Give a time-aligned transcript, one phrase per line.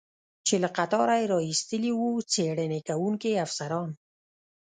[0.47, 2.01] چې له قطاره یې را ایستلی و،
[2.31, 3.89] څېړنې کوونکي افسران.